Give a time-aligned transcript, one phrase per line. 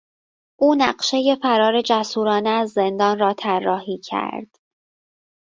[0.59, 4.57] او نقشهی فرار جسورانه از زندان را طراحی کرد.